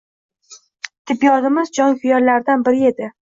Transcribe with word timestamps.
Tibbiyotimiz 1.11 1.71
jonkuyarlaridan 1.79 2.65
biri 2.69 2.91
edi 2.93 3.11